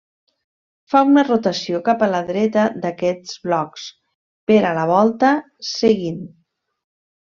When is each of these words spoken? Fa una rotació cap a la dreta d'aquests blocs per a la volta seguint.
Fa 0.93 1.01
una 1.09 1.23
rotació 1.27 1.81
cap 1.89 2.01
a 2.05 2.09
la 2.15 2.23
dreta 2.31 2.65
d'aquests 2.87 3.37
blocs 3.47 3.87
per 4.49 4.59
a 4.73 4.75
la 4.83 4.91
volta 4.97 5.35
seguint. 5.77 6.23